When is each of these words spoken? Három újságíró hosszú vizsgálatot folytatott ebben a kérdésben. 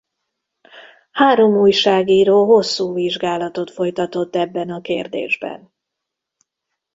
Három 1.11 1.57
újságíró 1.57 2.45
hosszú 2.45 2.93
vizsgálatot 2.93 3.71
folytatott 3.71 4.35
ebben 4.35 4.69
a 4.69 4.81
kérdésben. 4.81 5.73